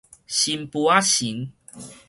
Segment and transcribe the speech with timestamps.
[0.25, 1.53] 新婦仔神